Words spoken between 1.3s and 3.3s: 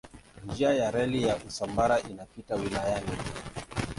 Usambara inapita wilayani.